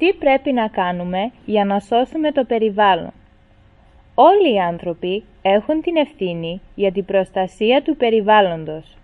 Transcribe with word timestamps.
τι 0.00 0.12
πρέπει 0.12 0.52
να 0.52 0.68
κάνουμε 0.68 1.30
για 1.46 1.64
να 1.64 1.80
σώσουμε 1.80 2.32
το 2.32 2.44
περιβάλλον; 2.44 3.12
Όλοι 4.14 4.54
οι 4.54 4.60
άνθρωποι 4.60 5.24
έχουν 5.42 5.80
την 5.80 5.96
ευθύνη 5.96 6.60
για 6.74 6.92
την 6.92 7.04
προστασία 7.04 7.82
του 7.82 7.96
περιβάλλοντος. 7.96 8.96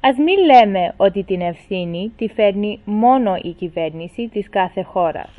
Ας 0.00 0.16
μην 0.16 0.38
λέμε 0.44 0.94
ότι 0.96 1.22
την 1.22 1.40
ευθύνη 1.40 2.12
τη 2.16 2.28
φέρνει 2.28 2.80
μόνο 2.84 3.36
η 3.42 3.50
κυβέρνηση 3.52 4.28
της 4.28 4.48
κάθε 4.48 4.82
χώρας. 4.82 5.30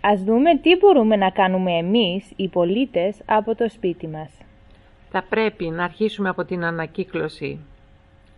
Ας 0.00 0.22
δούμε 0.22 0.56
τι 0.56 0.76
μπορούμε 0.76 1.16
να 1.16 1.30
κάνουμε 1.30 1.72
εμείς, 1.72 2.32
οι 2.36 2.48
πολίτες, 2.48 3.16
από 3.26 3.54
το 3.54 3.68
σπίτι 3.68 4.06
μας. 4.06 4.30
Θα 5.10 5.24
πρέπει 5.28 5.64
να 5.64 5.84
αρχίσουμε 5.84 6.28
από 6.28 6.44
την 6.44 6.64
ανακύκλωση. 6.64 7.58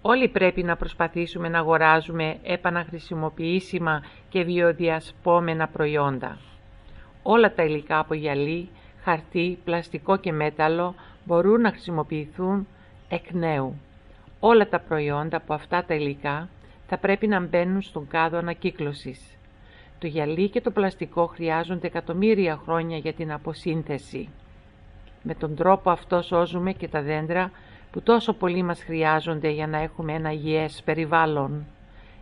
Όλοι 0.06 0.28
πρέπει 0.28 0.62
να 0.62 0.76
προσπαθήσουμε 0.76 1.48
να 1.48 1.58
αγοράζουμε 1.58 2.38
επαναχρησιμοποιήσιμα 2.42 4.02
και 4.28 4.42
βιοδιασπόμενα 4.42 5.68
προϊόντα. 5.68 6.38
Όλα 7.22 7.54
τα 7.54 7.62
υλικά 7.62 7.98
από 7.98 8.14
γυαλί, 8.14 8.68
χαρτί, 9.02 9.58
πλαστικό 9.64 10.16
και 10.16 10.32
μέταλλο 10.32 10.94
μπορούν 11.24 11.60
να 11.60 11.70
χρησιμοποιηθούν 11.70 12.66
εκ 13.08 13.32
νέου. 13.32 13.80
Όλα 14.40 14.68
τα 14.68 14.78
προϊόντα 14.80 15.36
από 15.36 15.54
αυτά 15.54 15.84
τα 15.84 15.94
υλικά 15.94 16.48
θα 16.86 16.98
πρέπει 16.98 17.26
να 17.26 17.40
μπαίνουν 17.40 17.82
στον 17.82 18.08
κάδο 18.08 18.38
ανακύκλωσης. 18.38 19.38
Το 19.98 20.06
γυαλί 20.06 20.48
και 20.48 20.60
το 20.60 20.70
πλαστικό 20.70 21.26
χρειάζονται 21.26 21.86
εκατομμύρια 21.86 22.60
χρόνια 22.64 22.96
για 22.96 23.12
την 23.12 23.32
αποσύνθεση. 23.32 24.28
Με 25.22 25.34
τον 25.34 25.54
τρόπο 25.54 25.90
αυτό 25.90 26.22
σώζουμε 26.22 26.72
και 26.72 26.88
τα 26.88 27.02
δέντρα 27.02 27.50
που 27.94 28.02
τόσο 28.02 28.32
πολύ 28.32 28.62
μας 28.62 28.82
χρειάζονται 28.82 29.48
για 29.48 29.66
να 29.66 29.78
έχουμε 29.78 30.12
ένα 30.12 30.32
υγιές 30.32 30.82
περιβάλλον. 30.84 31.66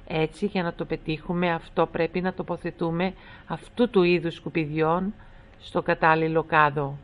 Έτσι, 0.09 0.47
για 0.47 0.62
να 0.62 0.73
το 0.73 0.85
πετύχουμε, 0.85 1.51
αυτό 1.51 1.87
πρέπει 1.87 2.21
να 2.21 2.33
τοποθετούμε 2.33 3.12
αυτού 3.47 3.91
του 3.91 4.03
είδους 4.03 4.35
σκουπιδιών 4.35 5.15
στο 5.61 5.83
κατάλληλο 5.83 6.43
κάδο. 6.43 6.97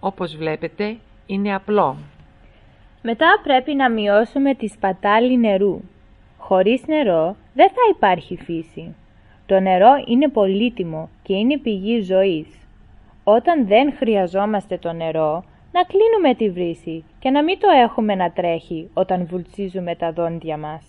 Όπως 0.00 0.36
βλέπετε, 0.36 0.96
είναι 1.26 1.54
απλό. 1.54 1.96
Μετά 3.02 3.40
πρέπει 3.42 3.74
να 3.74 3.90
μειώσουμε 3.90 4.54
τη 4.54 4.68
σπατάλη 4.68 5.38
νερού. 5.38 5.80
Χωρίς 6.38 6.86
νερό 6.86 7.36
δεν 7.54 7.68
θα 7.68 7.82
υπάρχει 7.90 8.36
φύση. 8.36 8.94
Το 9.46 9.60
νερό 9.60 9.90
είναι 10.06 10.28
πολύτιμο 10.28 11.08
και 11.22 11.34
είναι 11.34 11.58
πηγή 11.58 12.00
ζωής. 12.00 12.46
Όταν 13.24 13.66
δεν 13.66 13.92
χρειαζόμαστε 13.96 14.78
το 14.78 14.92
νερό, 14.92 15.44
να 15.72 15.82
κλείνουμε 15.82 16.34
τη 16.34 16.50
βρύση 16.50 17.04
και 17.18 17.30
να 17.30 17.42
μην 17.42 17.58
το 17.58 17.68
έχουμε 17.84 18.14
να 18.14 18.30
τρέχει 18.30 18.90
όταν 18.94 19.26
βουλτσίζουμε 19.26 19.94
τα 19.94 20.12
δόντια 20.12 20.56
μας. 20.56 20.84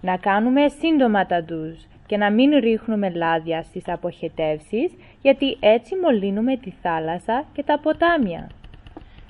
Να 0.00 0.16
κάνουμε 0.16 0.68
σύντομα 0.68 1.26
τα 1.26 1.42
ντουζ 1.42 1.76
και 2.06 2.16
να 2.16 2.30
μην 2.30 2.50
ρίχνουμε 2.58 3.10
λάδια 3.10 3.62
στις 3.62 3.88
αποχετεύσεις 3.88 4.92
γιατί 5.22 5.56
έτσι 5.60 5.96
μολύνουμε 5.96 6.56
τη 6.56 6.70
θάλασσα 6.82 7.44
και 7.52 7.62
τα 7.62 7.78
ποτάμια. 7.78 8.50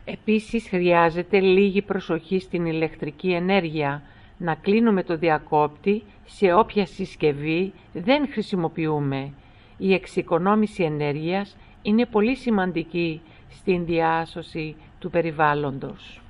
Επίσης 0.05 0.69
χρειάζεται 0.69 1.41
λίγη 1.41 1.83
προσοχή 1.83 2.39
στην 2.39 2.67
ηλεκτρική 2.67 3.33
ενέργεια, 3.33 4.03
να 4.39 4.55
κλείνουμε 4.55 5.03
το 5.03 5.17
διακόπτη 5.17 6.03
σε 6.27 6.53
όποια 6.53 6.87
συσκευή 6.87 7.73
δεν 7.93 8.29
χρησιμοποιούμε. 8.31 9.33
Η 9.79 9.93
εξοικονόμηση 9.93 10.83
ενέργειας 10.83 11.57
είναι 11.83 12.07
πολύ 12.07 12.37
σημαντική 12.37 13.21
στην 13.51 13.85
διάσωση 13.85 14.77
του 14.99 15.11
περιβάλλοντος. 15.11 16.21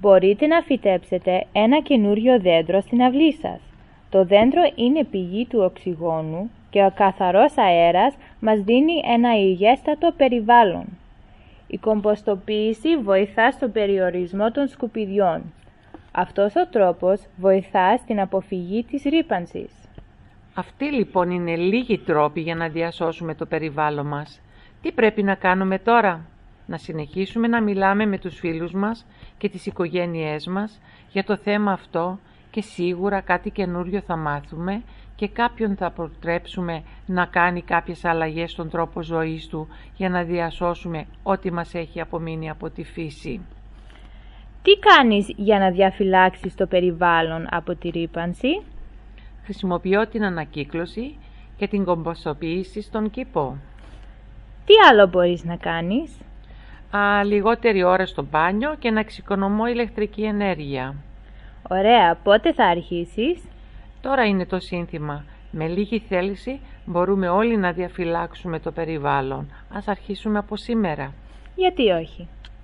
Μπορείτε 0.00 0.46
να 0.46 0.60
φυτέψετε 0.62 1.46
ένα 1.52 1.80
καινούριο 1.80 2.40
δέντρο 2.40 2.80
στην 2.80 3.02
αυλή 3.02 3.32
σας. 3.32 3.60
Το 4.10 4.24
δέντρο 4.24 4.62
είναι 4.74 5.04
πηγή 5.04 5.46
του 5.46 5.60
οξυγόνου 5.62 6.50
και 6.70 6.84
ο 6.84 6.92
καθαρός 6.94 7.58
αέρας 7.58 8.14
μας 8.40 8.60
δίνει 8.60 8.92
ένα 9.14 9.38
υγιέστατο 9.38 10.12
περιβάλλον. 10.16 10.84
Η 11.66 11.78
κομποστοποίηση 11.78 12.96
βοηθά 12.96 13.50
στον 13.50 13.72
περιορισμό 13.72 14.50
των 14.50 14.68
σκουπιδιών. 14.68 15.42
Αυτός 16.12 16.56
ο 16.56 16.66
τρόπος 16.70 17.20
βοηθά 17.36 17.96
στην 17.96 18.20
αποφυγή 18.20 18.84
της 18.84 19.02
ρήπανσης. 19.02 19.72
Αυτοί 20.54 20.84
λοιπόν 20.84 21.30
είναι 21.30 21.56
λίγοι 21.56 21.98
τρόποι 21.98 22.40
για 22.40 22.54
να 22.54 22.68
διασώσουμε 22.68 23.34
το 23.34 23.46
περιβάλλον 23.46 24.06
μας. 24.06 24.40
Τι 24.82 24.92
πρέπει 24.92 25.22
να 25.22 25.34
κάνουμε 25.34 25.78
τώρα; 25.78 26.26
Να 26.68 26.76
συνεχίσουμε 26.76 27.48
να 27.48 27.62
μιλάμε 27.62 28.06
με 28.06 28.18
τους 28.18 28.38
φίλους 28.38 28.72
μας 28.72 29.06
και 29.38 29.48
τις 29.48 29.66
οικογένειές 29.66 30.46
μας 30.46 30.80
για 31.12 31.24
το 31.24 31.36
θέμα 31.36 31.72
αυτό 31.72 32.18
και 32.50 32.60
σίγουρα 32.60 33.20
κάτι 33.20 33.50
καινούριο 33.50 34.00
θα 34.00 34.16
μάθουμε 34.16 34.82
και 35.14 35.28
κάποιον 35.28 35.76
θα 35.76 35.90
προτρέψουμε 35.90 36.82
να 37.06 37.26
κάνει 37.26 37.62
κάποιες 37.62 38.04
αλλαγές 38.04 38.50
στον 38.50 38.70
τρόπο 38.70 39.02
ζωής 39.02 39.46
του 39.46 39.68
για 39.96 40.08
να 40.08 40.22
διασώσουμε 40.22 41.06
ό,τι 41.22 41.52
μας 41.52 41.74
έχει 41.74 42.00
απομείνει 42.00 42.50
από 42.50 42.70
τη 42.70 42.84
φύση. 42.84 43.40
Τι 44.62 44.70
κάνεις 44.78 45.32
για 45.36 45.58
να 45.58 45.70
διαφυλάξεις 45.70 46.54
το 46.54 46.66
περιβάλλον 46.66 47.46
από 47.50 47.74
τη 47.74 47.88
ρήπανση; 47.88 48.62
Χρησιμοποιώ 49.44 50.06
την 50.06 50.24
ανακύκλωση 50.24 51.16
και 51.56 51.68
την 51.68 51.84
κομποστοποίηση 51.84 52.82
στον 52.82 53.10
κήπο. 53.10 53.56
Τι 54.64 54.72
άλλο 54.90 55.06
μπορείς 55.06 55.44
να 55.44 55.56
κάνεις; 55.56 56.18
Α, 56.90 57.24
λιγότερη 57.24 57.82
ώρα 57.82 58.06
στο 58.06 58.26
μπάνιο 58.30 58.74
και 58.78 58.90
να 58.90 59.00
εξοικονομώ 59.00 59.66
ηλεκτρική 59.66 60.22
ενέργεια. 60.22 60.94
Ωραία, 61.68 62.18
πότε 62.22 62.52
θα 62.52 62.64
αρχίσεις; 62.64 63.42
Τώρα 64.00 64.24
είναι 64.24 64.46
το 64.46 64.58
σύνθημα. 64.60 65.24
Με 65.50 65.66
λίγη 65.66 65.98
θέληση 65.98 66.60
μπορούμε 66.84 67.28
όλοι 67.28 67.56
να 67.56 67.72
διαφυλάξουμε 67.72 68.58
το 68.58 68.72
περιβάλλον. 68.72 69.52
Ας 69.72 69.88
αρχίσουμε 69.88 70.38
από 70.38 70.56
σήμερα. 70.56 71.12
Γιατί 71.54 71.90
όχι; 71.90 72.28